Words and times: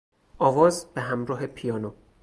آواز 0.39 0.85
به 0.93 1.01
همراه 1.01 1.47
پیانو 1.47 1.91